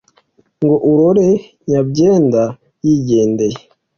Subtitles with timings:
[0.63, 1.29] ngo urore
[1.69, 2.43] nyabyenda
[2.85, 3.59] yigendeye